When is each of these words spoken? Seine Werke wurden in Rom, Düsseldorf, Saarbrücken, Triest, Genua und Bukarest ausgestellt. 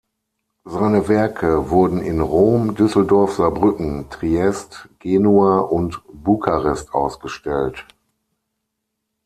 Seine 0.65 1.07
Werke 1.09 1.69
wurden 1.69 2.01
in 2.01 2.21
Rom, 2.21 2.73
Düsseldorf, 2.73 3.35
Saarbrücken, 3.35 4.09
Triest, 4.09 4.89
Genua 4.97 5.59
und 5.59 6.01
Bukarest 6.11 6.95
ausgestellt. 6.95 7.85